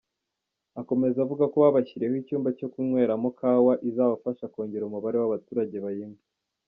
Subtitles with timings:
[0.81, 6.21] Akomeza avuga ko babashyiriyeho icyumba cyo kunyweramo Kawa izabafasha kongera umubare w’abaturage bayinywa.